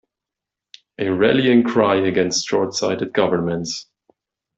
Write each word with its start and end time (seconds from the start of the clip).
A 0.97 1.09
rallying 1.09 1.61
cry 1.63 1.97
against 1.97 2.49
shortsighted 2.49 3.13
governments. 3.13 3.85